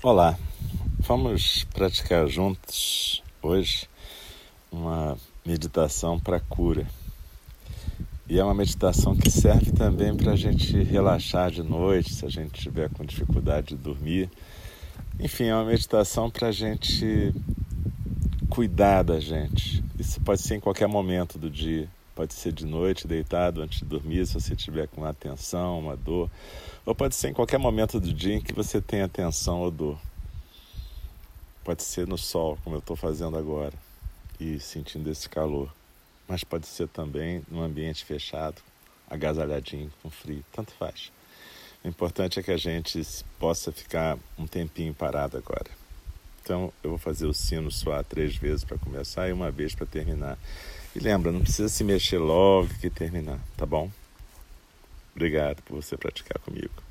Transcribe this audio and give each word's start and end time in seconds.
Olá, 0.00 0.38
vamos 1.00 1.64
praticar 1.74 2.28
juntos 2.28 3.20
hoje 3.42 3.88
uma 4.70 5.18
meditação 5.44 6.20
para 6.20 6.38
cura. 6.38 6.86
E 8.28 8.38
é 8.38 8.44
uma 8.44 8.54
meditação 8.54 9.16
que 9.16 9.28
serve 9.28 9.72
também 9.72 10.16
para 10.16 10.34
a 10.34 10.36
gente 10.36 10.80
relaxar 10.84 11.50
de 11.50 11.64
noite, 11.64 12.14
se 12.14 12.24
a 12.24 12.28
gente 12.28 12.60
tiver 12.60 12.88
com 12.90 13.04
dificuldade 13.04 13.74
de 13.74 13.76
dormir. 13.76 14.30
Enfim, 15.18 15.46
é 15.46 15.54
uma 15.56 15.64
meditação 15.64 16.30
para 16.30 16.46
a 16.46 16.52
gente 16.52 17.34
cuidar 18.48 19.02
da 19.02 19.18
gente. 19.18 19.82
Isso 19.98 20.20
pode 20.20 20.40
ser 20.42 20.54
em 20.54 20.60
qualquer 20.60 20.86
momento 20.86 21.40
do 21.40 21.50
dia. 21.50 21.88
Pode 22.18 22.34
ser 22.34 22.50
de 22.50 22.66
noite, 22.66 23.06
deitado 23.06 23.62
antes 23.62 23.78
de 23.78 23.84
dormir, 23.84 24.26
se 24.26 24.34
você 24.34 24.56
tiver 24.56 24.88
com 24.88 25.02
uma 25.02 25.14
tensão, 25.14 25.78
uma 25.78 25.96
dor. 25.96 26.28
Ou 26.84 26.92
pode 26.92 27.14
ser 27.14 27.28
em 27.28 27.32
qualquer 27.32 27.58
momento 27.58 28.00
do 28.00 28.12
dia 28.12 28.34
em 28.34 28.40
que 28.40 28.52
você 28.52 28.80
tenha 28.80 29.08
tensão 29.08 29.60
ou 29.60 29.70
dor. 29.70 29.96
Pode 31.62 31.84
ser 31.84 32.08
no 32.08 32.18
sol, 32.18 32.58
como 32.64 32.74
eu 32.74 32.80
estou 32.80 32.96
fazendo 32.96 33.38
agora, 33.38 33.72
e 34.40 34.58
sentindo 34.58 35.08
esse 35.08 35.28
calor. 35.28 35.72
Mas 36.26 36.42
pode 36.42 36.66
ser 36.66 36.88
também 36.88 37.40
num 37.48 37.62
ambiente 37.62 38.04
fechado, 38.04 38.60
agasalhadinho, 39.08 39.92
com 40.02 40.10
frio, 40.10 40.44
tanto 40.50 40.72
faz. 40.72 41.12
O 41.84 41.88
importante 41.88 42.40
é 42.40 42.42
que 42.42 42.50
a 42.50 42.56
gente 42.56 43.00
possa 43.38 43.70
ficar 43.70 44.18
um 44.36 44.44
tempinho 44.44 44.92
parado 44.92 45.36
agora. 45.36 45.70
Então 46.42 46.72
eu 46.82 46.90
vou 46.90 46.98
fazer 46.98 47.26
o 47.26 47.32
sino 47.32 47.70
soar 47.70 48.02
três 48.02 48.34
vezes 48.34 48.64
para 48.64 48.76
começar 48.76 49.28
e 49.28 49.32
uma 49.32 49.52
vez 49.52 49.72
para 49.72 49.86
terminar. 49.86 50.36
E 50.94 50.98
lembra, 51.00 51.30
não 51.30 51.40
precisa 51.40 51.68
se 51.68 51.84
mexer 51.84 52.18
logo 52.18 52.68
que 52.80 52.90
terminar, 52.90 53.38
tá 53.56 53.66
bom? 53.66 53.90
Obrigado 55.14 55.62
por 55.62 55.82
você 55.82 55.96
praticar 55.96 56.38
comigo. 56.40 56.87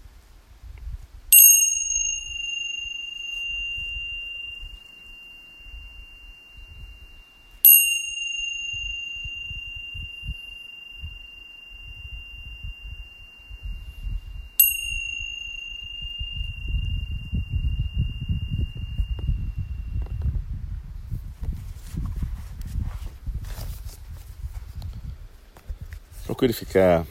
Procure 26.37 26.53
ficar 26.53 27.03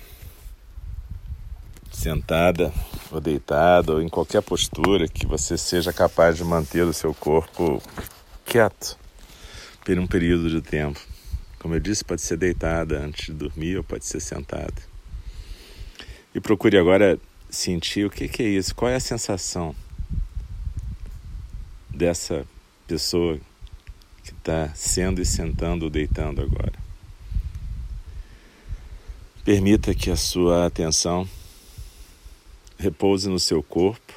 sentada 1.90 2.72
ou 3.10 3.20
deitada 3.20 3.94
ou 3.94 4.00
em 4.00 4.08
qualquer 4.08 4.40
postura 4.40 5.08
que 5.08 5.26
você 5.26 5.58
seja 5.58 5.92
capaz 5.92 6.36
de 6.36 6.44
manter 6.44 6.82
o 6.82 6.92
seu 6.92 7.12
corpo 7.12 7.82
quieto 8.44 8.96
por 9.84 9.98
um 9.98 10.06
período 10.06 10.48
de 10.48 10.60
tempo. 10.60 11.00
Como 11.58 11.74
eu 11.74 11.80
disse, 11.80 12.04
pode 12.04 12.22
ser 12.22 12.36
deitada 12.36 13.00
antes 13.00 13.26
de 13.26 13.32
dormir 13.32 13.76
ou 13.76 13.82
pode 13.82 14.06
ser 14.06 14.20
sentada. 14.20 14.80
E 16.32 16.40
procure 16.40 16.78
agora 16.78 17.18
sentir 17.50 18.06
o 18.06 18.10
que, 18.10 18.30
é 18.40 18.46
isso, 18.46 18.76
qual 18.76 18.92
é 18.92 18.94
a 18.94 19.00
sensação 19.00 19.74
dessa 21.90 22.46
pessoa 22.86 23.40
que 24.22 24.30
está 24.30 24.68
sendo 24.72 25.20
e 25.20 25.26
sentando 25.26 25.86
ou 25.86 25.90
deitando 25.90 26.40
agora. 26.40 26.85
Permita 29.46 29.94
que 29.94 30.10
a 30.10 30.16
sua 30.16 30.66
atenção 30.66 31.24
repouse 32.76 33.28
no 33.28 33.38
seu 33.38 33.62
corpo 33.62 34.12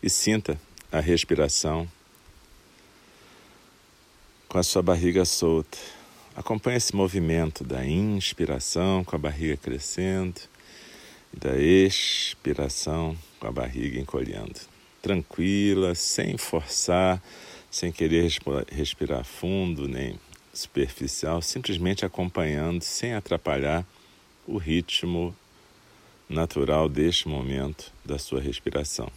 e 0.00 0.08
sinta 0.08 0.56
a 0.92 1.00
respiração 1.00 1.90
com 4.48 4.58
a 4.58 4.62
sua 4.62 4.80
barriga 4.80 5.24
solta. 5.24 5.76
Acompanhe 6.36 6.76
esse 6.76 6.94
movimento 6.94 7.64
da 7.64 7.84
inspiração 7.84 9.02
com 9.02 9.16
a 9.16 9.18
barriga 9.18 9.56
crescendo 9.56 10.40
e 11.34 11.36
da 11.36 11.58
expiração 11.58 13.18
com 13.40 13.48
a 13.48 13.50
barriga 13.50 13.98
encolhendo. 13.98 14.60
Tranquila, 15.02 15.96
sem 15.96 16.38
forçar, 16.38 17.20
sem 17.68 17.90
querer 17.90 18.32
respirar 18.70 19.24
fundo 19.24 19.88
nem 19.88 20.16
superficial, 20.60 21.42
simplesmente 21.42 22.04
acompanhando, 22.04 22.82
sem 22.82 23.14
atrapalhar 23.14 23.84
o 24.46 24.58
ritmo 24.58 25.34
natural 26.28 26.88
deste 26.88 27.28
momento 27.28 27.92
da 28.04 28.18
sua 28.18 28.40
respiração. 28.40 29.10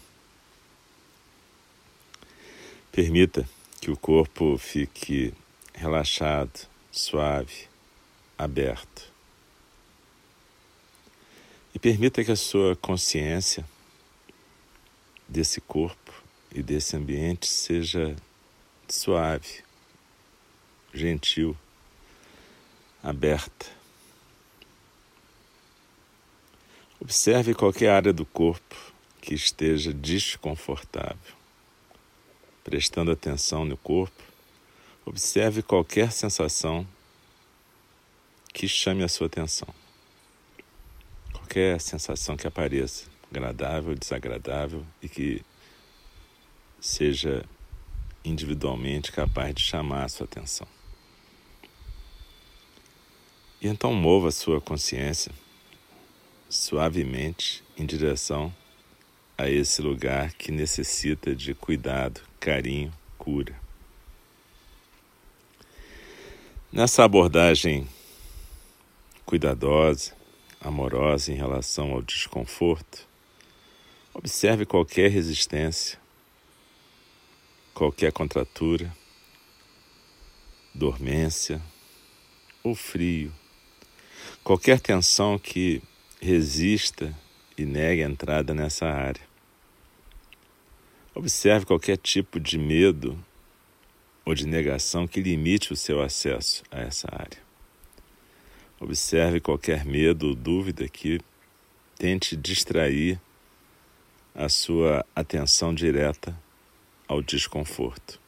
Permita 2.92 3.48
que 3.82 3.92
o 3.92 3.98
corpo 3.98 4.58
fique 4.58 5.34
relaxado, 5.74 6.68
suave, 6.92 7.68
aberto. 8.38 9.12
E 11.74 11.80
permita 11.80 12.24
que 12.24 12.32
a 12.32 12.36
sua 12.36 12.76
consciência 12.76 13.66
desse 15.28 15.60
corpo 15.60 16.14
e 16.54 16.62
desse 16.62 16.96
ambiente 16.96 17.48
seja 17.48 18.16
suave, 18.88 19.63
gentil, 20.94 21.58
aberta. 23.02 23.66
Observe 27.00 27.54
qualquer 27.54 27.90
área 27.90 28.14
do 28.14 28.26
corpo 28.26 28.76
que 29.20 29.34
esteja 29.34 29.94
desconfortável. 29.94 31.36
Prestando 32.64 33.12
atenção 33.12 33.66
no 33.66 33.76
corpo, 33.76 34.24
observe 35.06 35.62
qualquer 35.62 36.12
sensação 36.12 36.88
que 38.54 38.68
chame 38.68 39.04
a 39.04 39.10
sua 39.10 39.28
atenção. 39.28 39.68
Qualquer 41.34 41.82
sensação 41.82 42.38
que 42.38 42.48
apareça, 42.48 43.06
agradável, 43.30 43.96
desagradável 43.96 44.86
e 45.02 45.10
que 45.10 45.44
seja 46.80 47.44
individualmente 48.24 49.12
capaz 49.12 49.54
de 49.54 49.62
chamar 49.62 50.06
a 50.06 50.10
sua 50.10 50.26
atenção. 50.26 50.68
E 53.64 53.68
então 53.70 53.94
mova 53.94 54.30
sua 54.30 54.60
consciência 54.60 55.32
suavemente 56.50 57.64
em 57.78 57.86
direção 57.86 58.54
a 59.38 59.50
esse 59.50 59.82
lugar 59.82 60.34
que 60.34 60.52
necessita 60.52 61.34
de 61.34 61.54
cuidado, 61.54 62.20
carinho, 62.42 62.94
cura. 63.18 63.56
Nessa 66.70 67.06
abordagem 67.06 67.88
cuidadosa, 69.26 70.14
amorosa 70.60 71.32
em 71.32 71.36
relação 71.36 71.94
ao 71.94 72.02
desconforto, 72.02 73.08
observe 74.14 74.66
qualquer 74.66 75.10
resistência, 75.10 75.98
qualquer 77.74 78.12
contratura, 78.12 78.94
dormência 80.76 81.62
ou 82.62 82.76
frio 82.76 83.32
qualquer 84.44 84.80
tensão 84.80 85.38
que 85.38 85.82
resista 86.22 87.14
e 87.58 87.66
negue 87.66 88.04
a 88.04 88.10
entrada 88.10 88.54
nessa 88.54 88.88
área. 88.88 89.22
Observe 91.16 91.66
qualquer 91.66 91.98
tipo 91.98 92.40
de 92.40 92.58
medo 92.58 93.18
ou 94.26 94.34
de 94.34 94.48
negação 94.48 95.08
que 95.08 95.22
limite 95.22 95.74
o 95.74 95.76
seu 95.76 96.02
acesso 96.02 96.64
a 96.72 96.80
essa 96.82 97.08
área. 97.12 97.42
Observe 98.80 99.40
qualquer 99.40 99.86
medo 99.86 100.30
ou 100.30 100.36
dúvida 100.36 100.88
que 100.88 101.20
tente 101.98 102.36
distrair 102.36 103.20
a 104.34 104.50
sua 104.50 105.06
atenção 105.16 105.74
direta 105.74 106.36
ao 107.08 107.22
desconforto. 107.22 108.23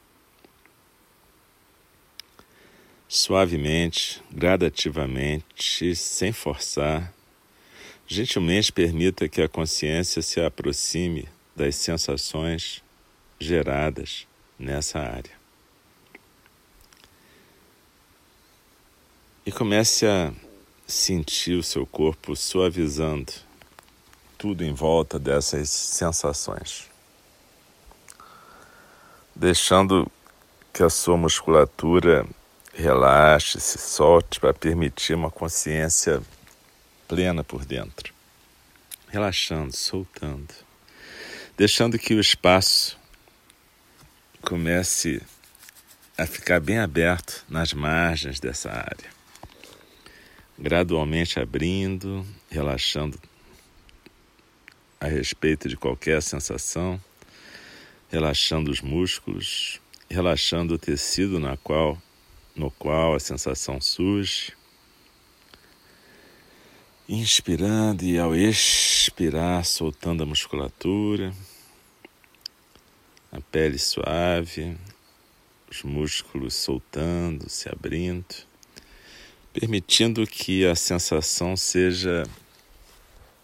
Suavemente, 3.08 4.22
gradativamente, 4.30 5.94
sem 5.94 6.32
forçar. 6.32 7.12
Gentilmente 8.06 8.72
permita 8.72 9.28
que 9.28 9.42
a 9.42 9.48
consciência 9.48 10.22
se 10.22 10.40
aproxime 10.40 11.28
das 11.54 11.76
sensações 11.76 12.82
geradas 13.38 14.26
nessa 14.58 14.98
área. 14.98 15.36
E 19.44 19.52
comece 19.52 20.06
a 20.06 20.32
sentir 20.86 21.54
o 21.54 21.62
seu 21.62 21.86
corpo 21.86 22.34
suavizando 22.34 23.32
tudo 24.38 24.62
em 24.62 24.72
volta 24.72 25.18
dessas 25.18 25.70
sensações, 25.70 26.88
deixando 29.34 30.10
que 30.72 30.82
a 30.82 30.90
sua 30.90 31.16
musculatura 31.16 32.26
Relaxe, 32.78 33.58
se 33.58 33.78
solte 33.78 34.38
para 34.38 34.52
permitir 34.52 35.14
uma 35.14 35.30
consciência 35.30 36.22
plena 37.08 37.42
por 37.42 37.64
dentro. 37.64 38.12
Relaxando, 39.08 39.74
soltando. 39.74 40.52
deixando 41.56 41.98
que 41.98 42.12
o 42.12 42.20
espaço 42.20 42.98
comece 44.42 45.22
a 46.18 46.26
ficar 46.26 46.60
bem 46.60 46.78
aberto 46.78 47.46
nas 47.48 47.72
margens 47.72 48.38
dessa 48.38 48.70
área, 48.70 49.10
gradualmente 50.58 51.40
abrindo, 51.40 52.26
relaxando 52.50 53.18
a 55.00 55.06
respeito 55.06 55.66
de 55.66 55.78
qualquer 55.78 56.22
sensação, 56.22 57.00
relaxando 58.10 58.70
os 58.70 58.82
músculos, 58.82 59.80
relaxando 60.10 60.74
o 60.74 60.78
tecido 60.78 61.40
na 61.40 61.56
qual, 61.56 62.00
no 62.56 62.70
qual 62.70 63.14
a 63.14 63.20
sensação 63.20 63.80
surge. 63.80 64.52
Inspirando 67.08 68.02
e 68.02 68.18
ao 68.18 68.34
expirar, 68.34 69.64
soltando 69.64 70.22
a 70.22 70.26
musculatura, 70.26 71.32
a 73.30 73.40
pele 73.40 73.78
suave, 73.78 74.76
os 75.70 75.82
músculos 75.82 76.54
soltando, 76.54 77.48
se 77.48 77.68
abrindo, 77.68 78.34
permitindo 79.52 80.26
que 80.26 80.66
a 80.66 80.74
sensação 80.74 81.56
seja 81.56 82.24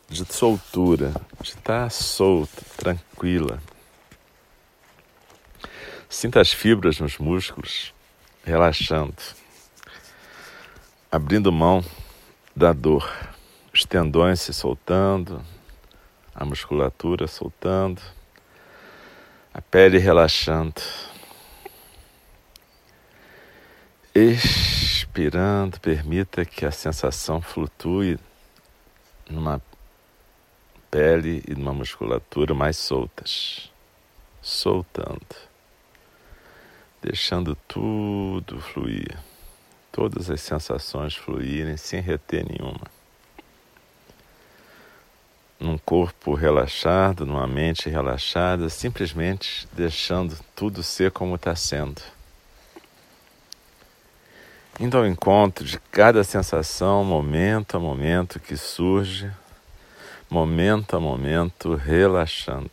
de 0.09 0.25
soltura, 0.25 1.15
de 1.41 1.51
estar 1.51 1.91
solta, 1.91 2.63
tranquila. 2.77 3.63
Sinta 6.09 6.41
as 6.41 6.53
fibras 6.53 6.99
nos 6.99 7.17
músculos 7.17 7.95
relaxando, 8.45 9.15
abrindo 11.11 11.53
mão 11.53 11.85
da 12.55 12.73
dor, 12.73 13.11
os 13.73 13.85
tendões 13.85 14.41
se 14.41 14.53
soltando, 14.53 15.43
a 16.35 16.45
musculatura 16.45 17.27
soltando, 17.27 18.03
a 19.55 19.61
pele 19.61 19.99
relaxando. 19.99 20.81
Expirando, 24.15 25.81
permita 25.81 26.45
que 26.45 26.67
a 26.67 26.71
sensação 26.71 27.41
flutue 27.41 28.19
numa 29.29 29.63
pele 30.91 31.43
e 31.49 31.55
numa 31.55 31.73
musculatura 31.73 32.53
mais 32.53 32.77
soltas, 32.77 33.71
soltando, 34.43 35.35
deixando 37.03 37.57
tudo 37.69 38.61
fluir, 38.61 39.19
todas 39.91 40.31
as 40.31 40.41
sensações 40.41 41.15
fluírem 41.15 41.77
sem 41.77 42.01
reter 42.01 42.47
nenhuma. 42.49 42.87
Num 45.61 45.77
corpo 45.77 46.35
relaxado, 46.35 47.27
numa 47.27 47.47
mente 47.47 47.91
relaxada, 47.91 48.69
simplesmente 48.69 49.69
deixando 49.73 50.39
tudo 50.57 50.83
ser 50.83 51.11
como 51.11 51.35
está 51.35 51.55
sendo 51.55 52.01
indo 54.81 54.97
ao 54.97 55.07
encontro 55.07 55.65
de 55.65 55.79
cada 55.91 56.25
sensação, 56.25 57.05
momento 57.05 57.77
a 57.77 57.81
momento 57.81 58.41
que 58.41 58.57
surge, 58.57 59.31
momento 60.31 60.97
a 60.97 61.01
momento 61.01 61.75
relaxando, 61.75 62.71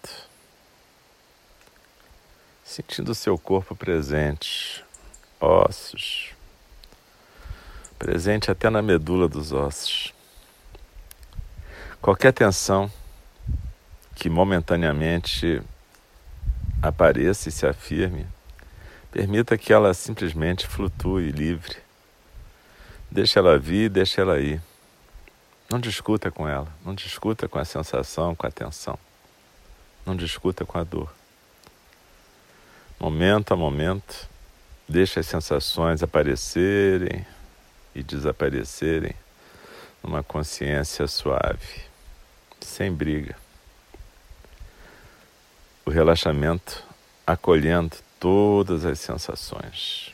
sentindo 2.69 3.13
o 3.13 3.15
seu 3.15 3.35
corpo 3.35 3.75
presente, 3.75 4.85
ossos, 5.41 6.35
presente 7.97 8.51
até 8.51 8.69
na 8.69 8.79
medula 8.79 9.27
dos 9.27 9.51
ossos. 9.51 10.13
Qualquer 11.99 12.31
tensão 12.31 12.91
que 14.13 14.29
momentaneamente 14.29 15.63
apareça 16.79 17.49
e 17.49 17.51
se 17.51 17.65
afirme, 17.65 18.27
permita 19.11 19.57
que 19.57 19.73
ela 19.73 19.91
simplesmente 19.95 20.67
flutue 20.67 21.31
livre 21.31 21.75
Deixa 23.09 23.39
ela 23.39 23.57
vir, 23.57 23.89
deixa 23.89 24.21
ela 24.21 24.39
ir. 24.39 24.61
Não 25.71 25.79
discuta 25.79 26.29
com 26.29 26.47
ela, 26.47 26.67
não 26.85 26.93
discuta 26.93 27.47
com 27.47 27.57
a 27.57 27.65
sensação, 27.65 28.35
com 28.35 28.45
a 28.45 28.51
tensão. 28.51 28.99
Não 30.05 30.15
discuta 30.15 30.63
com 30.63 30.77
a 30.77 30.83
dor. 30.83 31.18
Momento 32.99 33.53
a 33.53 33.55
momento, 33.55 34.27
deixa 34.87 35.21
as 35.21 35.25
sensações 35.25 36.03
aparecerem 36.03 37.25
e 37.95 38.03
desaparecerem 38.03 39.13
numa 40.03 40.21
consciência 40.21 41.07
suave, 41.07 41.83
sem 42.59 42.91
briga. 42.91 43.37
O 45.85 45.89
relaxamento 45.89 46.83
acolhendo 47.25 47.95
todas 48.19 48.83
as 48.83 48.99
sensações 48.99 50.13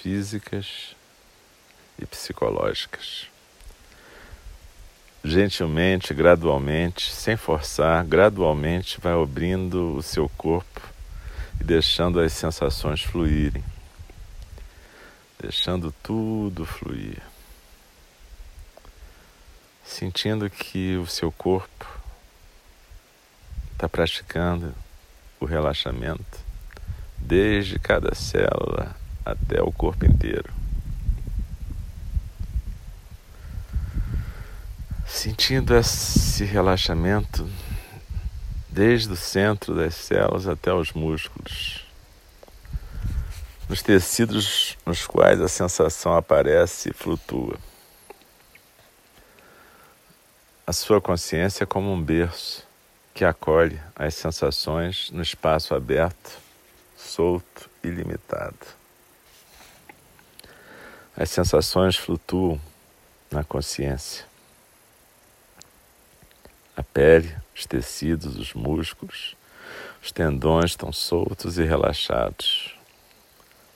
físicas 0.00 0.94
e 1.98 2.06
psicológicas. 2.06 3.26
Gentilmente, 5.24 6.14
gradualmente, 6.14 7.10
sem 7.10 7.36
forçar, 7.36 8.04
gradualmente 8.04 9.00
vai 9.00 9.12
abrindo 9.12 9.96
o 9.96 10.02
seu 10.02 10.28
corpo 10.36 10.91
e 11.62 11.64
deixando 11.64 12.18
as 12.18 12.32
sensações 12.32 13.02
fluírem, 13.02 13.62
deixando 15.40 15.94
tudo 16.02 16.66
fluir, 16.66 17.22
sentindo 19.84 20.50
que 20.50 20.96
o 20.96 21.06
seu 21.06 21.30
corpo 21.30 21.86
está 23.74 23.88
praticando 23.88 24.74
o 25.38 25.44
relaxamento 25.44 26.40
desde 27.16 27.78
cada 27.78 28.12
célula 28.12 28.96
até 29.24 29.62
o 29.62 29.70
corpo 29.70 30.04
inteiro. 30.04 30.52
Sentindo 35.06 35.76
esse 35.76 36.44
relaxamento 36.44 37.48
desde 38.72 39.12
o 39.12 39.16
centro 39.16 39.74
das 39.74 39.94
células 39.94 40.48
até 40.48 40.72
os 40.72 40.92
músculos, 40.92 41.84
nos 43.68 43.82
tecidos 43.82 44.78
nos 44.86 45.06
quais 45.06 45.42
a 45.42 45.48
sensação 45.48 46.16
aparece 46.16 46.88
e 46.88 46.94
flutua. 46.94 47.58
A 50.66 50.72
sua 50.72 51.02
consciência 51.02 51.64
é 51.64 51.66
como 51.66 51.92
um 51.92 52.02
berço 52.02 52.66
que 53.12 53.26
acolhe 53.26 53.78
as 53.94 54.14
sensações 54.14 55.10
no 55.10 55.20
espaço 55.20 55.74
aberto, 55.74 56.38
solto 56.96 57.68
e 57.84 57.88
limitado. 57.88 58.56
As 61.14 61.28
sensações 61.28 61.94
flutuam 61.94 62.58
na 63.30 63.44
consciência 63.44 64.31
a 66.76 66.82
pele, 66.82 67.34
os 67.54 67.66
tecidos, 67.66 68.36
os 68.36 68.54
músculos, 68.54 69.36
os 70.02 70.10
tendões 70.10 70.72
estão 70.72 70.92
soltos 70.92 71.58
e 71.58 71.62
relaxados. 71.62 72.74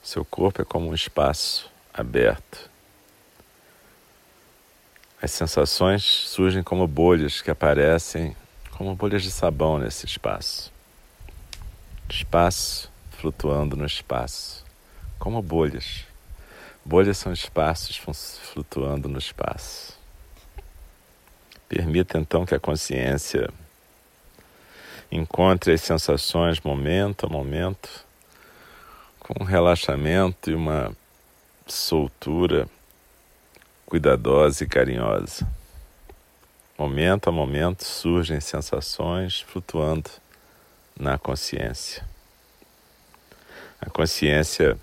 Seu 0.03 0.23
corpo 0.25 0.61
é 0.61 0.65
como 0.65 0.89
um 0.89 0.93
espaço 0.93 1.69
aberto. 1.93 2.69
As 5.21 5.31
sensações 5.31 6.03
surgem 6.03 6.61
como 6.61 6.87
bolhas 6.87 7.41
que 7.41 7.49
aparecem 7.49 8.35
como 8.77 8.95
bolhas 8.95 9.23
de 9.23 9.31
sabão 9.31 9.79
nesse 9.79 10.05
espaço. 10.05 10.71
Espaço 12.07 12.91
flutuando 13.09 13.75
no 13.75 13.85
espaço, 13.85 14.63
como 15.17 15.41
bolhas. 15.41 16.05
Bolhas 16.85 17.17
são 17.17 17.33
espaços 17.33 17.97
flutuando 18.53 19.09
no 19.09 19.17
espaço. 19.17 19.96
Permita 21.67 22.17
então 22.17 22.45
que 22.45 22.55
a 22.55 22.59
consciência 22.59 23.49
encontre 25.11 25.73
as 25.73 25.81
sensações 25.81 26.61
momento 26.61 27.25
a 27.25 27.29
momento, 27.29 28.05
com 29.19 29.43
um 29.43 29.45
relaxamento 29.45 30.49
e 30.49 30.55
uma 30.55 30.95
soltura 31.65 32.69
cuidadosa 33.85 34.63
e 34.63 34.67
carinhosa. 34.67 35.47
Momento 36.77 37.27
a 37.27 37.31
momento 37.31 37.83
surgem 37.83 38.39
sensações 38.39 39.41
flutuando 39.41 40.09
na 40.97 41.17
consciência. 41.17 42.05
A 43.81 43.89
consciência 43.89 44.77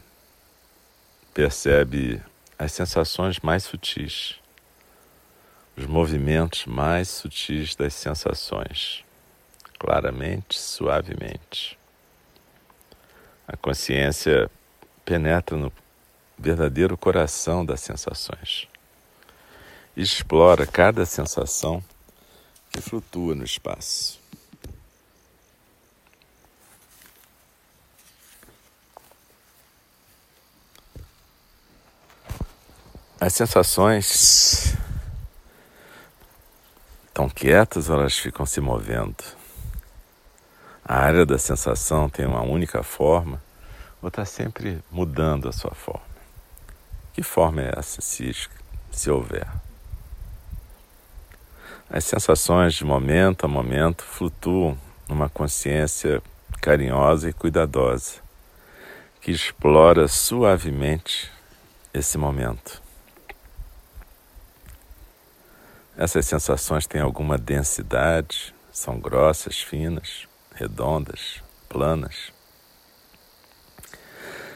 percebe 1.32 2.20
as 2.58 2.72
sensações 2.72 3.40
mais 3.40 3.64
sutis 3.64 4.38
os 5.76 5.86
movimentos 5.86 6.66
mais 6.66 7.08
sutis 7.08 7.74
das 7.74 7.94
sensações, 7.94 9.04
claramente, 9.78 10.58
suavemente. 10.58 11.78
A 13.46 13.56
consciência 13.56 14.50
penetra 15.04 15.56
no 15.56 15.72
verdadeiro 16.38 16.96
coração 16.96 17.64
das 17.64 17.80
sensações. 17.80 18.68
Explora 19.96 20.66
cada 20.66 21.04
sensação 21.04 21.82
que 22.70 22.80
flutua 22.80 23.34
no 23.34 23.44
espaço. 23.44 24.22
As 33.20 33.32
sensações 33.32 34.76
quietas 37.34 37.90
ou 37.90 37.98
elas 37.98 38.16
ficam 38.16 38.46
se 38.46 38.60
movendo? 38.60 39.24
A 40.84 40.98
área 40.98 41.26
da 41.26 41.38
sensação 41.38 42.08
tem 42.08 42.26
uma 42.26 42.42
única 42.42 42.82
forma 42.82 43.42
ou 44.00 44.08
está 44.08 44.24
sempre 44.24 44.82
mudando 44.90 45.48
a 45.48 45.52
sua 45.52 45.72
forma? 45.72 46.14
Que 47.12 47.22
forma 47.22 47.62
é 47.62 47.72
essa, 47.76 48.00
se, 48.00 48.30
se 48.90 49.10
houver? 49.10 49.48
As 51.90 52.04
sensações 52.04 52.74
de 52.74 52.84
momento 52.84 53.44
a 53.44 53.48
momento 53.48 54.04
flutuam 54.04 54.78
numa 55.08 55.28
consciência 55.28 56.22
carinhosa 56.60 57.28
e 57.28 57.32
cuidadosa, 57.32 58.20
que 59.20 59.30
explora 59.30 60.08
suavemente 60.08 61.30
esse 61.92 62.16
momento. 62.18 62.83
Essas 65.96 66.26
sensações 66.26 66.88
têm 66.88 67.00
alguma 67.00 67.38
densidade, 67.38 68.52
são 68.72 68.98
grossas, 68.98 69.60
finas, 69.60 70.26
redondas, 70.52 71.40
planas. 71.68 72.32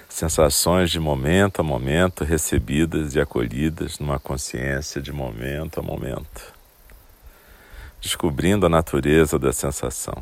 Sensações 0.09 0.90
de 0.90 0.99
momento 0.99 1.61
a 1.61 1.62
momento 1.62 2.25
recebidas 2.25 3.14
e 3.14 3.21
acolhidas 3.21 4.00
numa 4.00 4.18
consciência 4.18 5.00
de 5.00 5.12
momento 5.12 5.78
a 5.78 5.83
momento, 5.83 6.52
descobrindo 8.00 8.66
a 8.66 8.68
natureza 8.68 9.38
da 9.38 9.52
sensação. 9.52 10.21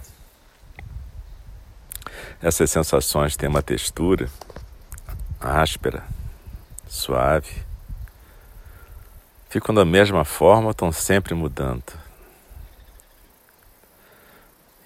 Essas 2.42 2.70
sensações 2.70 3.36
têm 3.36 3.48
uma 3.48 3.62
textura 3.62 4.28
áspera, 5.40 6.04
suave, 6.86 7.65
ficam 9.56 9.74
da 9.74 9.86
mesma 9.86 10.22
forma, 10.22 10.72
estão 10.72 10.92
sempre 10.92 11.32
mudando. 11.32 11.98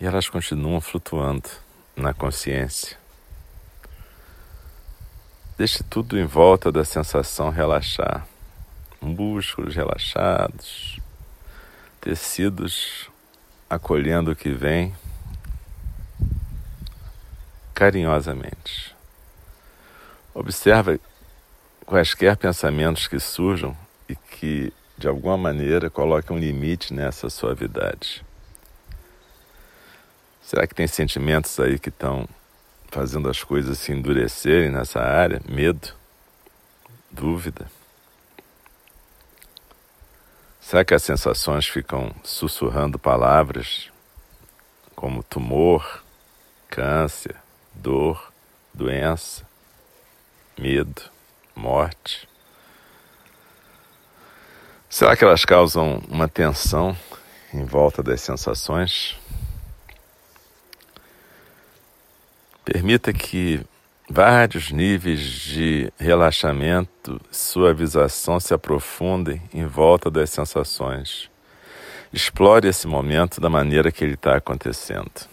E 0.01 0.07
elas 0.07 0.29
continuam 0.29 0.81
flutuando 0.81 1.49
na 1.97 2.15
consciência. 2.15 2.97
Deixe 5.59 5.83
tudo 5.83 6.17
em 6.17 6.25
volta 6.25 6.71
da 6.71 6.85
sensação 6.85 7.51
relaxar. 7.51 8.25
Músculos 9.01 9.75
relaxados, 9.75 11.01
tecidos 12.01 13.11
acolhendo 13.69 14.31
o 14.31 14.37
que 14.37 14.51
vem 14.51 14.95
carinhosamente. 17.75 18.95
Observe 20.33 21.01
quaisquer 21.85 22.37
pensamentos 22.37 23.09
que 23.09 23.19
surjam 23.19 23.77
e 24.11 24.17
que, 24.17 24.73
de 24.99 25.07
alguma 25.07 25.37
maneira, 25.37 25.89
coloquem 25.89 26.37
um 26.37 26.41
limite 26.41 26.93
nessa 26.93 27.31
suavidade. 27.31 28.25
Será 30.43 30.67
que 30.67 30.75
tem 30.75 30.89
sentimentos 30.89 31.61
aí 31.61 31.79
que 31.79 31.91
estão 31.91 32.29
fazendo 32.89 33.31
as 33.31 33.45
coisas 33.45 33.79
se 33.79 33.93
endurecerem 33.93 34.69
nessa 34.69 35.01
área? 35.01 35.41
Medo? 35.49 35.95
Dúvida? 37.09 37.71
Será 40.61 40.85
que 40.85 40.93
as 40.93 41.05
sensações 41.05 41.69
ficam 41.69 42.13
sussurrando 42.25 42.99
palavras 42.99 43.91
como 44.97 45.23
tumor, 45.23 46.03
câncer, 46.69 47.37
dor, 47.73 48.33
doença, 48.75 49.49
medo, 50.59 51.03
morte? 51.55 52.30
Será 54.93 55.17
que 55.17 55.23
elas 55.23 55.45
causam 55.45 56.03
uma 56.09 56.27
tensão 56.27 56.97
em 57.55 57.65
volta 57.65 58.03
das 58.03 58.21
sensações? 58.23 59.17
Permita 62.65 63.13
que 63.13 63.65
vários 64.09 64.73
níveis 64.73 65.21
de 65.21 65.93
relaxamento, 65.97 67.21
suavização 67.31 68.41
se 68.41 68.53
aprofundem 68.53 69.41
em 69.55 69.65
volta 69.65 70.11
das 70.11 70.29
sensações. 70.31 71.31
Explore 72.13 72.67
esse 72.67 72.89
momento 72.89 73.41
da 73.41 73.49
maneira 73.49 73.93
que 73.93 74.03
ele 74.03 74.15
está 74.15 74.37
acontecendo. 74.37 75.29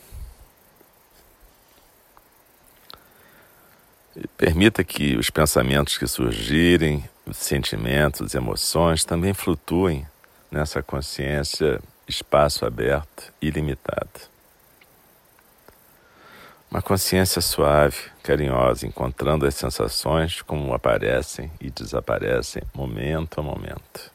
Permita 4.37 4.83
que 4.83 5.17
os 5.17 5.31
pensamentos 5.31 5.97
que 5.97 6.05
surgirem, 6.05 7.03
os 7.27 7.37
sentimentos, 7.37 8.33
emoções 8.33 9.03
também 9.03 9.33
flutuem 9.33 10.07
nessa 10.49 10.81
consciência 10.81 11.81
espaço 12.07 12.65
aberto, 12.65 13.33
ilimitado. 13.41 14.21
Uma 16.71 16.81
consciência 16.81 17.41
suave, 17.41 17.97
carinhosa, 18.23 18.87
encontrando 18.87 19.45
as 19.45 19.55
sensações 19.55 20.41
como 20.41 20.73
aparecem 20.73 21.51
e 21.59 21.69
desaparecem 21.69 22.63
momento 22.73 23.39
a 23.39 23.43
momento. 23.43 24.11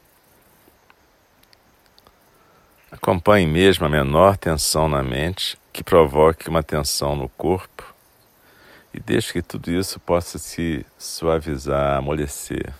Acompanhe 2.90 3.46
mesmo 3.46 3.86
a 3.86 3.88
menor 3.88 4.36
tensão 4.36 4.88
na 4.88 5.02
mente 5.02 5.58
que 5.72 5.82
provoque 5.82 6.48
uma 6.48 6.62
tensão 6.62 7.16
no 7.16 7.28
corpo 7.28 7.94
e 8.92 9.00
deixe 9.00 9.32
que 9.32 9.42
tudo 9.42 9.70
isso 9.70 9.98
possa 9.98 10.38
se 10.38 10.84
suavizar, 10.98 11.96
amolecer 11.96 12.72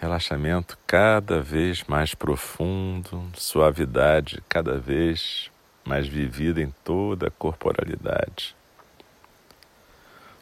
relaxamento 0.00 0.78
cada 0.86 1.42
vez 1.42 1.84
mais 1.84 2.14
profundo, 2.14 3.22
suavidade 3.34 4.42
cada 4.48 4.78
vez 4.78 5.50
mais 5.84 6.08
vivida 6.08 6.62
em 6.62 6.72
toda 6.82 7.28
a 7.28 7.30
corporalidade. 7.30 8.56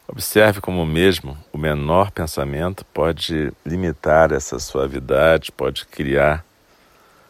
Observe 0.07 0.61
como 0.61 0.85
mesmo 0.85 1.37
o 1.51 1.57
menor 1.57 2.09
pensamento 2.09 2.85
pode 2.85 3.51
limitar 3.65 4.31
essa 4.31 4.57
suavidade, 4.59 5.51
pode 5.51 5.85
criar 5.85 6.43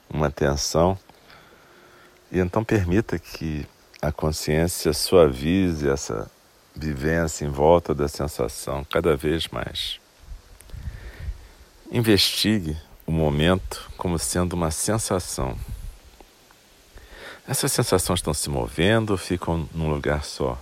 uma 0.07 0.29
tensão. 0.29 0.98
E 2.31 2.39
então 2.39 2.63
permita 2.63 3.17
que 3.17 3.67
a 4.01 4.12
consciência 4.12 4.93
suavize 4.93 5.89
essa 5.89 6.29
vivência 6.75 7.43
em 7.43 7.50
volta 7.50 7.93
da 7.93 8.07
sensação 8.07 8.86
cada 8.86 9.17
vez 9.17 9.48
mais. 9.48 10.00
Investigue 11.91 12.77
o 13.05 13.12
momento 13.12 13.89
como 13.98 14.19
sendo 14.19 14.53
uma 14.53 14.69
sensação. 14.69 15.58
Essas 17.48 17.72
sensações 17.72 18.19
estão 18.19 18.31
se 18.31 18.48
movendo 18.48 19.10
ou 19.10 19.17
ficam 19.17 19.67
num 19.74 19.89
lugar 19.89 20.24
só? 20.24 20.55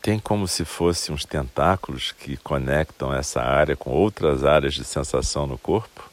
Tem 0.00 0.20
como 0.20 0.46
se 0.46 0.64
fossem 0.64 1.12
uns 1.12 1.24
tentáculos 1.24 2.12
que 2.12 2.36
conectam 2.36 3.12
essa 3.12 3.42
área 3.42 3.74
com 3.74 3.90
outras 3.90 4.44
áreas 4.44 4.74
de 4.74 4.84
sensação 4.84 5.44
no 5.48 5.58
corpo? 5.58 6.08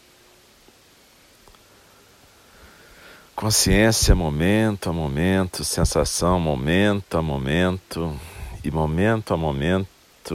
Consciência, 3.36 4.16
momento 4.16 4.90
a 4.90 4.94
momento, 4.94 5.64
sensação, 5.64 6.40
momento 6.40 7.16
a 7.16 7.22
momento, 7.22 8.20
e 8.64 8.72
momento 8.72 9.36
a 9.36 9.38
momento 9.38 9.93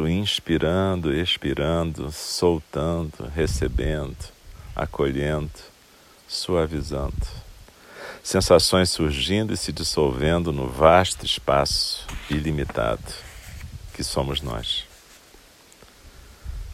inspirando, 0.09 1.14
expirando, 1.14 2.12
soltando, 2.12 3.26
recebendo, 3.35 4.16
acolhendo, 4.76 5.50
suavizando. 6.26 7.14
Sensações 8.23 8.90
surgindo 8.90 9.54
e 9.54 9.57
se 9.57 9.73
dissolvendo 9.73 10.52
no 10.52 10.68
vasto 10.68 11.25
espaço 11.25 12.07
ilimitado 12.28 13.02
que 13.95 14.04
somos 14.04 14.42
nós. 14.42 14.85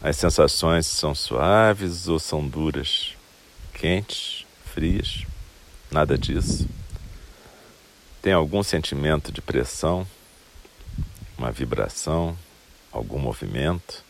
As 0.01 0.17
sensações 0.17 0.85
são 0.85 1.15
suaves 1.15 2.07
ou 2.07 2.19
são 2.19 2.45
duras, 2.45 3.13
quentes, 3.73 4.45
frias, 4.65 5.25
nada 5.89 6.17
disso. 6.17 6.67
Tem 8.21 8.33
algum 8.33 8.61
sentimento 8.61 9.31
de 9.31 9.41
pressão, 9.41 10.05
uma 11.37 11.51
vibração, 11.51 12.37
algum 12.97 13.19
movimento. 13.19 14.03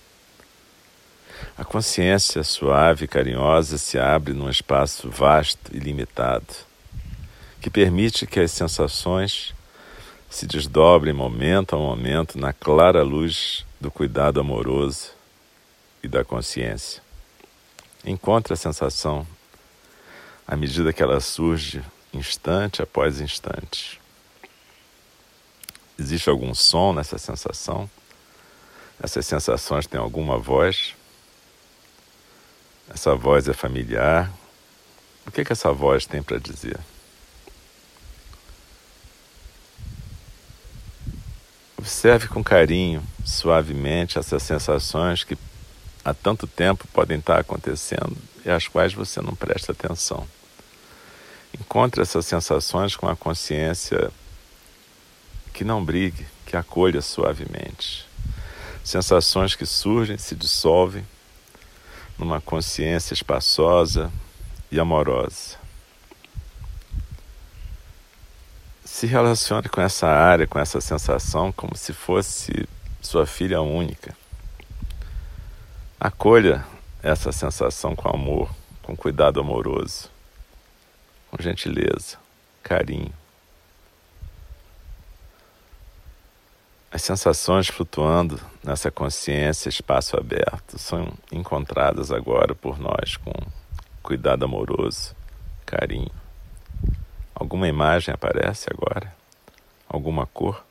A 1.57 1.65
consciência 1.65 2.43
suave 2.43 3.05
e 3.05 3.07
carinhosa 3.07 3.77
se 3.77 3.97
abre 3.97 4.33
num 4.33 4.49
espaço 4.49 5.09
vasto 5.09 5.75
e 5.75 5.79
limitado, 5.79 6.53
que 7.59 7.69
permite 7.69 8.27
que 8.27 8.39
as 8.39 8.51
sensações 8.51 9.53
se 10.29 10.45
desdobrem 10.45 11.13
momento 11.13 11.75
a 11.75 11.79
momento 11.79 12.37
na 12.37 12.53
clara 12.53 13.03
luz 13.03 13.65
do 13.81 13.89
cuidado 13.89 14.39
amoroso 14.39 15.11
e 16.03 16.07
da 16.07 16.23
consciência. 16.23 17.01
Encontre 18.05 18.53
a 18.53 18.57
sensação 18.57 19.25
à 20.47 20.55
medida 20.55 20.93
que 20.93 21.01
ela 21.01 21.19
surge, 21.19 21.83
instante 22.13 22.81
após 22.81 23.19
instante. 23.19 23.99
Existe 25.97 26.29
algum 26.29 26.53
som 26.53 26.93
nessa 26.93 27.17
sensação? 27.17 27.89
Essas 29.01 29.25
sensações 29.25 29.87
têm 29.87 29.99
alguma 29.99 30.37
voz? 30.37 30.95
Essa 32.89 33.15
voz 33.15 33.47
é 33.47 33.53
familiar? 33.53 34.31
O 35.25 35.31
que, 35.31 35.41
é 35.41 35.45
que 35.45 35.51
essa 35.51 35.71
voz 35.71 36.05
tem 36.05 36.21
para 36.21 36.37
dizer? 36.37 36.79
Observe 41.77 42.27
com 42.27 42.43
carinho, 42.43 43.03
suavemente, 43.23 44.17
essas 44.17 44.41
sensações 44.43 45.23
que 45.23 45.37
há 46.03 46.13
tanto 46.13 46.47
tempo 46.47 46.87
podem 46.87 47.19
estar 47.19 47.39
acontecendo 47.39 48.15
e 48.45 48.49
às 48.49 48.67
quais 48.67 48.93
você 48.93 49.21
não 49.21 49.35
presta 49.35 49.71
atenção. 49.71 50.27
Encontre 51.59 52.01
essas 52.01 52.25
sensações 52.25 52.95
com 52.95 53.07
a 53.07 53.15
consciência 53.15 54.11
que 55.53 55.63
não 55.63 55.83
brigue, 55.83 56.25
que 56.45 56.55
acolha 56.55 57.01
suavemente. 57.01 58.05
Sensações 58.85 59.55
que 59.55 59.65
surgem, 59.65 60.15
se 60.15 60.35
dissolvem 60.35 61.03
numa 62.19 62.39
consciência 62.39 63.15
espaçosa 63.15 64.11
e 64.71 64.79
amorosa. 64.79 65.57
Se 68.83 69.07
relacione 69.07 69.67
com 69.69 69.81
essa 69.81 70.05
área, 70.05 70.45
com 70.45 70.59
essa 70.59 70.79
sensação, 70.79 71.51
como 71.51 71.75
se 71.75 71.93
fosse 71.93 72.69
sua 73.01 73.25
filha 73.25 73.59
única. 73.59 74.15
Acolha 75.99 76.63
essa 77.01 77.31
sensação 77.31 77.95
com 77.95 78.07
amor, 78.07 78.53
com 78.83 78.95
cuidado 78.95 79.39
amoroso, 79.39 80.11
com 81.31 81.41
gentileza, 81.41 82.19
carinho. 82.61 83.11
As 86.95 87.01
sensações 87.01 87.67
flutuando 87.67 88.39
nessa 88.63 88.89
consciência, 88.89 89.67
espaço 89.67 90.15
aberto, 90.17 90.79
são 90.79 91.11
encontradas 91.29 92.09
agora 92.09 92.55
por 92.55 92.79
nós 92.79 93.17
com 93.17 93.33
cuidado 94.01 94.45
amoroso, 94.45 95.13
carinho. 95.65 96.09
Alguma 97.35 97.67
imagem 97.67 98.13
aparece 98.13 98.69
agora? 98.71 99.13
Alguma 99.89 100.25
cor? 100.25 100.65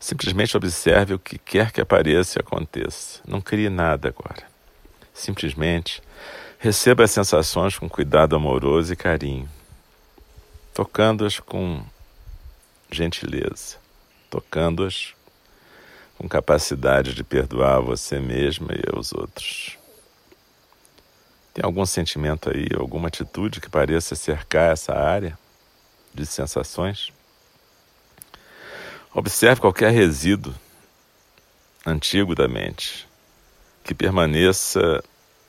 Simplesmente 0.00 0.56
observe 0.56 1.12
o 1.12 1.18
que 1.18 1.36
quer 1.36 1.72
que 1.72 1.82
apareça 1.82 2.38
e 2.38 2.40
aconteça. 2.40 3.20
Não 3.28 3.42
crie 3.42 3.68
nada 3.68 4.08
agora. 4.08 4.46
Simplesmente 5.12 6.02
receba 6.58 7.04
as 7.04 7.10
sensações 7.10 7.78
com 7.78 7.86
cuidado 7.86 8.34
amoroso 8.34 8.94
e 8.94 8.96
carinho, 8.96 9.46
tocando-as 10.72 11.38
com 11.38 11.84
gentileza 12.90 13.81
tocando-as 14.32 15.12
com 16.16 16.26
capacidade 16.26 17.12
de 17.12 17.22
perdoar 17.22 17.80
você 17.80 18.18
mesma 18.18 18.72
e 18.72 18.82
aos 18.90 19.12
outros. 19.12 19.76
Tem 21.52 21.62
algum 21.62 21.84
sentimento 21.84 22.48
aí, 22.48 22.66
alguma 22.74 23.08
atitude 23.08 23.60
que 23.60 23.68
pareça 23.68 24.16
cercar 24.16 24.72
essa 24.72 24.94
área 24.94 25.38
de 26.14 26.24
sensações? 26.24 27.12
Observe 29.12 29.60
qualquer 29.60 29.92
resíduo 29.92 30.54
antigo 31.84 32.34
da 32.34 32.48
mente 32.48 33.06
que 33.84 33.94
permaneça, 33.94 35.04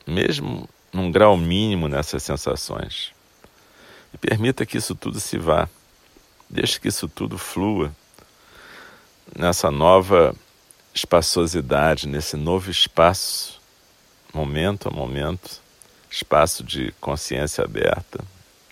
mesmo 0.05 0.67
num 0.91 1.09
grau 1.09 1.37
mínimo, 1.37 1.87
nessas 1.87 2.21
sensações. 2.21 3.13
E 4.13 4.17
permita 4.17 4.65
que 4.65 4.77
isso 4.77 4.93
tudo 4.93 5.21
se 5.21 5.37
vá. 5.37 5.69
Deixe 6.49 6.81
que 6.81 6.89
isso 6.89 7.07
tudo 7.07 7.37
flua 7.37 7.95
nessa 9.37 9.71
nova 9.71 10.35
espaçosidade, 10.93 12.07
nesse 12.07 12.37
novo 12.37 12.69
espaço, 12.69 13.59
momento 14.33 14.87
a 14.87 14.91
momento, 14.91 15.61
espaço 16.09 16.63
de 16.63 16.91
consciência 17.01 17.63
aberta, 17.63 18.23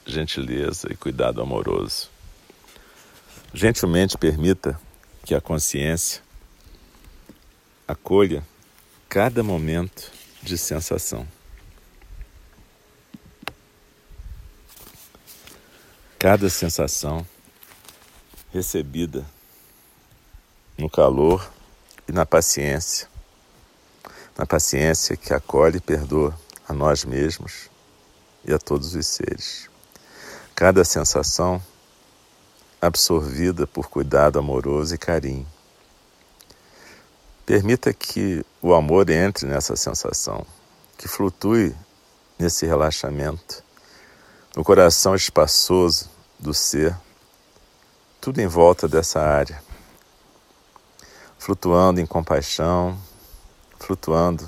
gentileza 0.05 0.91
e 0.91 0.95
cuidado 0.95 1.41
amoroso. 1.41 2.09
Gentilmente 3.53 4.17
permita 4.17 4.79
que 5.25 5.35
a 5.35 5.41
consciência 5.41 6.21
acolha 7.87 8.45
cada 9.09 9.43
momento 9.43 10.11
de 10.41 10.57
sensação. 10.57 11.27
Cada 16.17 16.49
sensação 16.49 17.25
recebida 18.53 19.25
no 20.81 20.89
calor 20.89 21.47
e 22.07 22.11
na 22.11 22.25
paciência. 22.25 23.07
Na 24.35 24.47
paciência 24.47 25.15
que 25.15 25.31
acolhe 25.31 25.77
e 25.77 25.81
perdoa 25.81 26.35
a 26.67 26.73
nós 26.73 27.05
mesmos 27.05 27.69
e 28.43 28.51
a 28.51 28.57
todos 28.57 28.95
os 28.95 29.05
seres. 29.05 29.69
Cada 30.55 30.83
sensação 30.83 31.61
absorvida 32.81 33.67
por 33.67 33.89
cuidado 33.89 34.39
amoroso 34.39 34.95
e 34.95 34.97
carinho. 34.97 35.45
Permita 37.45 37.93
que 37.93 38.43
o 38.59 38.73
amor 38.73 39.07
entre 39.11 39.45
nessa 39.45 39.75
sensação, 39.75 40.43
que 40.97 41.07
flutue 41.07 41.75
nesse 42.39 42.65
relaxamento, 42.65 43.63
no 44.55 44.63
coração 44.63 45.13
espaçoso 45.13 46.09
do 46.39 46.55
ser, 46.55 46.97
tudo 48.19 48.39
em 48.39 48.47
volta 48.47 48.87
dessa 48.87 49.19
área 49.19 49.61
flutuando 51.41 51.99
em 51.99 52.05
compaixão, 52.05 52.95
flutuando 53.79 54.47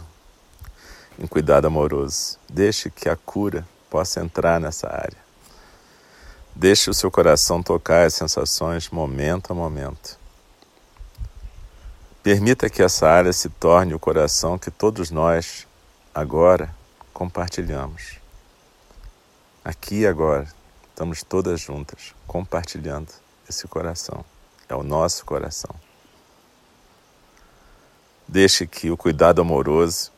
em 1.17 1.25
cuidado 1.25 1.65
amoroso. 1.65 2.37
Deixe 2.47 2.91
que 2.91 3.09
a 3.09 3.15
cura 3.15 3.67
possa 3.89 4.21
entrar 4.21 4.59
nessa 4.59 4.87
área. 4.87 5.17
Deixe 6.55 6.91
o 6.91 6.93
seu 6.93 7.09
coração 7.09 7.63
tocar 7.63 8.05
as 8.05 8.13
sensações 8.13 8.91
momento 8.91 9.51
a 9.51 9.55
momento. 9.55 10.19
Permita 12.21 12.69
que 12.69 12.83
essa 12.83 13.09
área 13.09 13.33
se 13.33 13.49
torne 13.49 13.95
o 13.95 13.99
coração 13.99 14.59
que 14.59 14.69
todos 14.69 15.09
nós 15.09 15.65
agora 16.13 16.75
compartilhamos. 17.11 18.19
Aqui 19.65 20.01
e 20.01 20.07
agora, 20.07 20.47
estamos 20.89 21.23
todas 21.23 21.59
juntas 21.59 22.13
compartilhando 22.27 23.11
esse 23.49 23.67
coração. 23.67 24.23
É 24.69 24.75
o 24.75 24.83
nosso 24.83 25.25
coração. 25.25 25.73
Deixe 28.33 28.65
que 28.65 28.89
o 28.89 28.97
cuidado 28.97 29.41
amoroso 29.41 30.11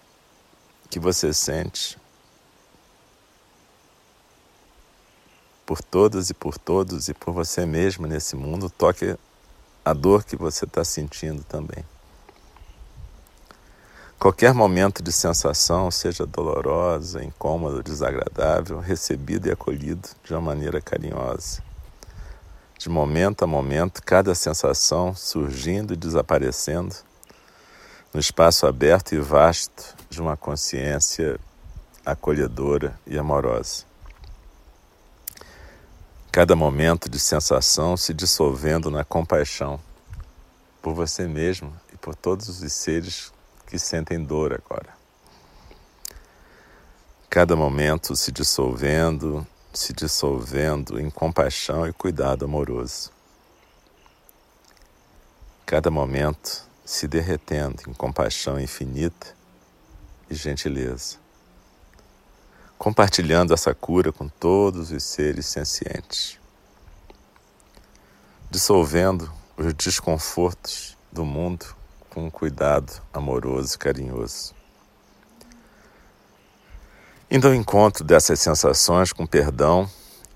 que 0.90 1.02
você 1.02 1.34
sente 1.34 1.98
por 5.66 5.84
todas 5.84 6.30
e 6.30 6.34
por 6.34 6.58
todos 6.58 7.10
e 7.10 7.14
por 7.14 7.34
você 7.34 7.66
mesmo 7.66 8.08
nesse 8.08 8.38
mundo 8.38 8.70
toque 8.70 9.18
a 9.84 9.92
dor 9.92 10.24
que 10.24 10.38
você 10.38 10.64
está 10.64 10.82
sentindo 10.86 11.44
também. 11.44 11.84
Qualquer 14.18 14.54
momento 14.54 15.04
de 15.04 15.12
sensação, 15.12 15.92
seja 15.92 16.26
dolorosa, 16.26 17.22
incômoda, 17.22 17.84
desagradável, 17.84 18.80
recebido 18.80 19.50
e 19.50 19.52
acolhido 19.52 20.08
de 20.24 20.32
uma 20.32 20.40
maneira 20.40 20.80
carinhosa. 20.80 21.62
De 22.80 22.88
momento 22.88 23.44
a 23.44 23.48
momento, 23.48 24.02
cada 24.02 24.34
sensação 24.34 25.14
surgindo 25.14 25.94
e 25.94 25.98
desaparecendo 25.98 26.96
no 28.16 28.22
espaço 28.22 28.66
aberto 28.66 29.14
e 29.14 29.20
vasto 29.20 29.94
de 30.10 30.22
uma 30.22 30.38
consciência 30.38 31.38
acolhedora 32.06 32.98
e 33.06 33.18
amorosa. 33.18 33.84
Cada 36.32 36.56
momento 36.56 37.10
de 37.10 37.20
sensação 37.20 37.98
se 37.98 38.14
dissolvendo 38.14 38.90
na 38.90 39.04
compaixão 39.04 39.82
por 40.82 40.94
você 40.94 41.28
mesmo 41.28 41.76
e 41.94 41.98
por 41.98 42.16
todos 42.16 42.48
os 42.48 42.72
seres 42.72 43.34
que 43.68 43.78
sentem 43.78 44.24
dor 44.24 44.54
agora. 44.54 44.96
Cada 47.30 47.54
momento 47.54 48.16
se 48.16 48.32
dissolvendo, 48.32 49.46
se 49.74 49.92
dissolvendo 49.92 50.98
em 51.02 51.10
compaixão 51.10 51.86
e 51.86 51.92
cuidado 51.92 52.46
amoroso. 52.46 53.12
Cada 55.66 55.92
momento 55.92 56.66
se 56.86 57.08
derretendo 57.08 57.82
em 57.88 57.94
compaixão 57.94 58.60
infinita 58.60 59.36
e 60.30 60.36
gentileza, 60.36 61.18
compartilhando 62.78 63.56
essa 63.56 63.74
cura 63.74 64.14
com 64.14 64.30
todos 64.30 64.92
os 64.92 65.04
seres 65.04 65.48
sencientes, 65.48 66.40
dissolvendo 68.52 69.34
os 69.58 69.74
desconfortos 69.74 70.96
do 71.12 71.26
mundo 71.26 71.76
com 72.12 72.28
um 72.28 72.30
cuidado 72.30 73.02
amoroso 73.12 73.76
e 73.76 73.80
carinhoso. 73.80 74.54
Indo 77.32 77.48
ao 77.48 77.56
encontro 77.56 78.04
dessas 78.04 78.40
sensações 78.40 79.12
com 79.12 79.26
perdão, 79.26 79.90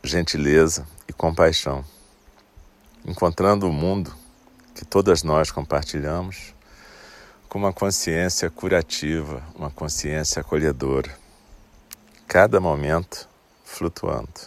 gentileza 0.03 0.87
e 1.07 1.13
compaixão, 1.13 1.85
encontrando 3.05 3.69
o 3.69 3.71
mundo 3.71 4.17
que 4.79 4.85
todas 4.85 5.23
nós 5.23 5.51
compartilhamos 5.51 6.55
com 7.49 7.59
uma 7.59 7.73
consciência 7.73 8.49
curativa, 8.49 9.43
uma 9.53 9.69
consciência 9.69 10.39
acolhedora. 10.39 11.13
Cada 12.25 12.61
momento 12.61 13.27
flutuando. 13.65 14.39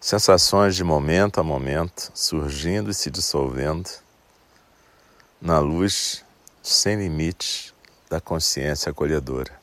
Sensações 0.00 0.76
de 0.76 0.84
momento 0.84 1.40
a 1.40 1.42
momento 1.42 2.12
surgindo 2.14 2.88
e 2.88 2.94
se 2.94 3.10
dissolvendo 3.10 3.90
na 5.40 5.58
luz 5.58 6.24
sem 6.62 6.96
limites 6.96 7.74
da 8.08 8.20
consciência 8.20 8.90
acolhedora. 8.90 9.60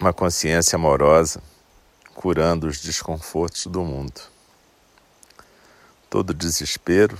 Uma 0.00 0.12
consciência 0.12 0.74
amorosa 0.74 1.40
curando 2.16 2.66
os 2.66 2.80
desconfortos 2.80 3.64
do 3.66 3.84
mundo. 3.84 4.37
Todo 6.10 6.32
desespero, 6.32 7.18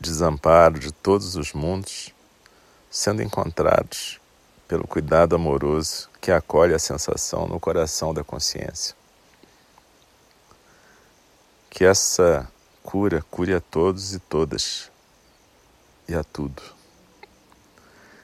desamparo 0.00 0.78
de 0.78 0.92
todos 0.92 1.34
os 1.34 1.52
mundos 1.52 2.14
sendo 2.88 3.22
encontrados 3.22 4.20
pelo 4.68 4.86
cuidado 4.86 5.34
amoroso 5.34 6.08
que 6.20 6.30
acolhe 6.30 6.72
a 6.72 6.78
sensação 6.78 7.48
no 7.48 7.58
coração 7.58 8.14
da 8.14 8.22
consciência. 8.22 8.94
Que 11.68 11.84
essa 11.84 12.48
cura 12.84 13.24
cure 13.30 13.52
a 13.52 13.60
todos 13.60 14.14
e 14.14 14.20
todas 14.20 14.92
e 16.08 16.14
a 16.14 16.22
tudo. 16.22 16.62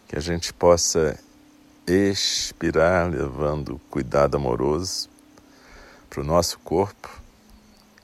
Que 0.07 0.17
a 0.17 0.21
gente 0.21 0.53
possa 0.53 1.19
expirar 1.85 3.11
levando 3.11 3.81
cuidado 3.91 4.37
amoroso 4.37 5.09
para 6.09 6.21
o 6.21 6.25
nosso 6.25 6.61
corpo 6.61 7.11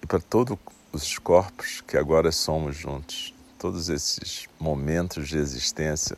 e 0.02 0.06
para 0.06 0.20
todos 0.20 0.58
os 0.92 1.18
corpos 1.18 1.82
que 1.86 1.96
agora 1.96 2.30
somos 2.30 2.76
juntos. 2.76 3.34
Todos 3.58 3.88
esses 3.88 4.46
momentos 4.60 5.28
de 5.28 5.38
existência 5.38 6.16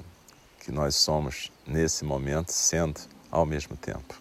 que 0.61 0.73
nós 0.73 0.97
somos 0.97 1.53
nesse 1.67 2.05
momento, 2.05 2.53
sendo 2.53 3.01
ao 3.31 3.47
mesmo 3.47 3.77
tempo. 3.77 4.15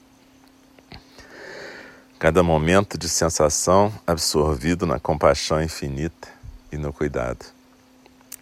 Cada 2.19 2.43
momento 2.43 2.97
de 2.97 3.09
sensação 3.09 3.91
absorvido 4.05 4.85
na 4.85 4.99
compaixão 4.99 5.61
infinita 5.61 6.29
e 6.71 6.77
no 6.77 6.93
cuidado. 6.93 7.45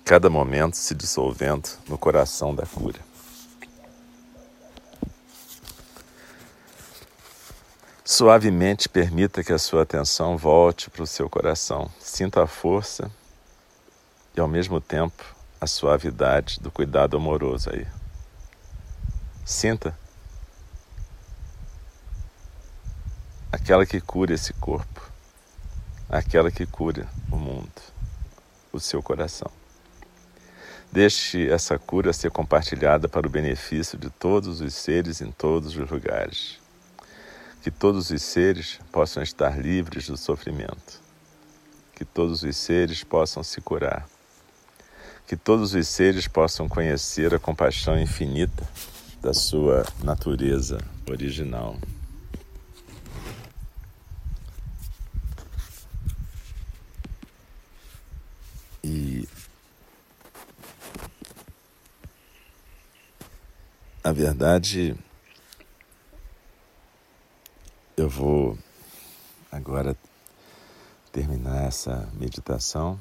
Cada 0.03 0.29
momento 0.29 0.75
se 0.75 0.93
dissolvendo 0.93 1.69
no 1.87 1.97
coração 1.97 2.53
da 2.53 2.65
cura. 2.65 2.99
Suavemente 8.11 8.89
permita 8.89 9.41
que 9.41 9.53
a 9.53 9.57
sua 9.57 9.83
atenção 9.83 10.35
volte 10.35 10.89
para 10.89 11.01
o 11.01 11.07
seu 11.07 11.29
coração. 11.29 11.89
Sinta 11.97 12.43
a 12.43 12.45
força 12.45 13.09
e, 14.35 14.41
ao 14.41 14.49
mesmo 14.49 14.81
tempo, 14.81 15.23
a 15.61 15.65
suavidade 15.65 16.59
do 16.59 16.69
cuidado 16.69 17.15
amoroso 17.15 17.69
aí. 17.71 17.87
Sinta 19.45 19.97
aquela 23.49 23.85
que 23.85 24.01
cura 24.01 24.33
esse 24.33 24.51
corpo, 24.55 25.09
aquela 26.09 26.51
que 26.51 26.65
cura 26.65 27.07
o 27.31 27.37
mundo, 27.37 27.81
o 28.73 28.79
seu 28.81 29.01
coração. 29.01 29.49
Deixe 30.91 31.49
essa 31.49 31.79
cura 31.79 32.11
ser 32.11 32.29
compartilhada 32.29 33.07
para 33.07 33.25
o 33.25 33.29
benefício 33.29 33.97
de 33.97 34.09
todos 34.09 34.59
os 34.59 34.73
seres 34.73 35.21
em 35.21 35.31
todos 35.31 35.77
os 35.77 35.89
lugares 35.89 36.60
que 37.61 37.69
todos 37.69 38.09
os 38.09 38.21
seres 38.23 38.79
possam 38.91 39.21
estar 39.21 39.59
livres 39.59 40.07
do 40.07 40.17
sofrimento, 40.17 40.99
que 41.93 42.03
todos 42.03 42.41
os 42.41 42.57
seres 42.57 43.03
possam 43.03 43.43
se 43.43 43.61
curar, 43.61 44.07
que 45.27 45.37
todos 45.37 45.73
os 45.75 45.87
seres 45.87 46.27
possam 46.27 46.67
conhecer 46.67 47.33
a 47.35 47.39
compaixão 47.39 47.99
infinita 47.99 48.67
da 49.21 49.33
sua 49.33 49.85
natureza 50.03 50.79
original. 51.07 51.77
E 58.83 59.27
a 64.03 64.11
verdade 64.11 64.97
eu 68.01 68.09
vou 68.09 68.57
agora 69.51 69.95
terminar 71.11 71.67
essa 71.67 72.09
meditação 72.13 72.99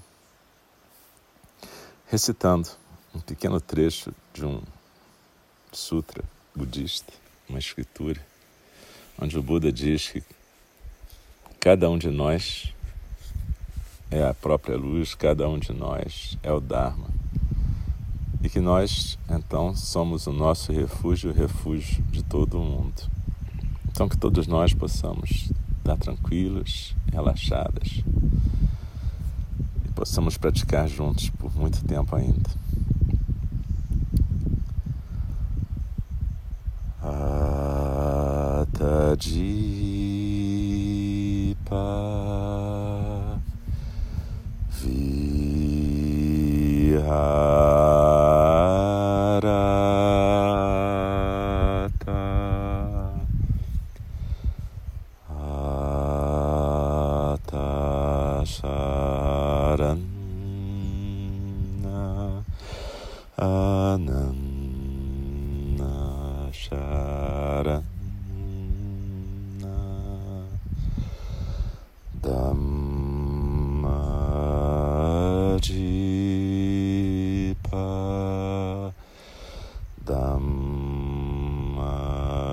recitando 2.06 2.68
um 3.14 3.18
pequeno 3.18 3.58
trecho 3.62 4.12
de 4.34 4.44
um 4.44 4.60
sutra 5.72 6.22
budista, 6.54 7.14
uma 7.48 7.58
escritura, 7.58 8.20
onde 9.18 9.38
o 9.38 9.42
Buda 9.42 9.72
diz 9.72 10.10
que 10.10 10.22
cada 11.58 11.88
um 11.88 11.96
de 11.96 12.10
nós 12.10 12.70
é 14.10 14.22
a 14.22 14.34
própria 14.34 14.76
luz, 14.76 15.14
cada 15.14 15.48
um 15.48 15.58
de 15.58 15.72
nós 15.72 16.36
é 16.42 16.52
o 16.52 16.60
Dharma. 16.60 17.08
E 18.42 18.50
que 18.50 18.60
nós, 18.60 19.18
então, 19.30 19.74
somos 19.74 20.26
o 20.26 20.32
nosso 20.32 20.72
refúgio, 20.72 21.30
o 21.30 21.34
refúgio 21.34 22.02
de 22.04 22.22
todo 22.22 22.60
o 22.60 22.64
mundo. 22.64 23.19
Então, 23.90 24.09
que 24.09 24.16
todos 24.16 24.46
nós 24.46 24.72
possamos 24.72 25.50
estar 25.79 25.96
tranquilos, 25.98 26.94
relaxadas 27.12 28.03
e 29.85 29.88
possamos 29.94 30.37
praticar 30.38 30.88
juntos 30.88 31.29
por 31.31 31.55
muito 31.57 31.85
tempo 31.85 32.16
ainda. 32.16 32.48
Atajipa 38.62 39.50
Sharana 47.00 47.49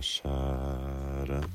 Sharana 0.00 1.48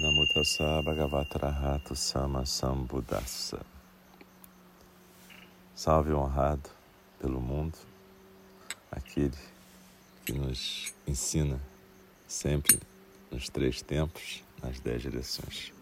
Namutassa 0.00 0.82
Bhagavatarahato 0.82 1.94
Sama 1.94 2.46
Sambuddhassa. 2.46 3.60
Salve 5.74 6.12
honrado 6.12 6.70
pelo 7.20 7.40
mundo, 7.40 7.76
aquele 8.90 9.36
que 10.24 10.32
nos 10.32 10.94
ensina 11.06 11.60
sempre 12.36 12.78
nos 13.30 13.48
três 13.48 13.82
tempos, 13.82 14.44
nas 14.62 14.78
dez 14.78 15.02
direções. 15.02 15.72